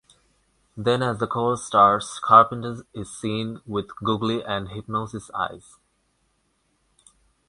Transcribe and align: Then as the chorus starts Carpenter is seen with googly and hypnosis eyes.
Then 0.75 1.03
as 1.03 1.19
the 1.19 1.27
chorus 1.27 1.63
starts 1.63 2.19
Carpenter 2.19 2.83
is 2.91 3.15
seen 3.15 3.61
with 3.67 3.95
googly 3.97 4.43
and 4.43 4.69
hypnosis 4.69 5.29
eyes. 5.31 5.77